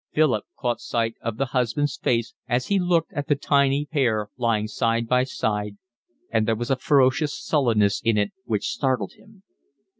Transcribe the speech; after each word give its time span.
Philip 0.13 0.45
caught 0.57 0.81
sight 0.81 1.13
of 1.21 1.37
the 1.37 1.45
husband's 1.53 1.95
face 1.95 2.33
as 2.49 2.65
he 2.69 2.79
looked 2.79 3.13
at 3.13 3.27
the 3.27 3.35
tiny 3.35 3.85
pair 3.85 4.29
lying 4.35 4.67
side 4.67 5.07
by 5.07 5.23
side, 5.25 5.77
and 6.31 6.47
there 6.47 6.55
was 6.55 6.71
a 6.71 6.75
ferocious 6.75 7.39
sullenness 7.39 8.01
in 8.03 8.17
it 8.17 8.31
which 8.45 8.69
startled 8.71 9.13
him. 9.13 9.43